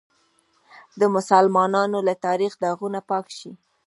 د 0.99 1.01
مسلمانانو 1.15 1.97
له 2.07 2.13
تاریخه 2.25 2.57
داغونه 2.63 2.99
پاک 3.09 3.25
شي. 3.37 3.51